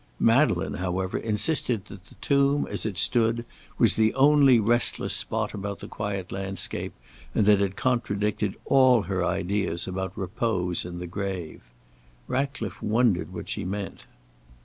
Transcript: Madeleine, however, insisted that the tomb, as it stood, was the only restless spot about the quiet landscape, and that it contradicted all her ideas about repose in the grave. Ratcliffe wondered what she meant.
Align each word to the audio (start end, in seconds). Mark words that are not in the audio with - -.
Madeleine, 0.19 0.79
however, 0.81 1.15
insisted 1.19 1.85
that 1.85 2.05
the 2.05 2.15
tomb, 2.15 2.65
as 2.65 2.87
it 2.87 2.97
stood, 2.97 3.45
was 3.77 3.93
the 3.93 4.11
only 4.15 4.59
restless 4.59 5.13
spot 5.15 5.53
about 5.53 5.77
the 5.77 5.87
quiet 5.87 6.31
landscape, 6.31 6.95
and 7.35 7.45
that 7.45 7.61
it 7.61 7.75
contradicted 7.75 8.55
all 8.65 9.03
her 9.03 9.23
ideas 9.23 9.87
about 9.87 10.17
repose 10.17 10.85
in 10.85 10.97
the 10.97 11.05
grave. 11.05 11.61
Ratcliffe 12.27 12.81
wondered 12.81 13.31
what 13.31 13.47
she 13.47 13.63
meant. 13.63 14.07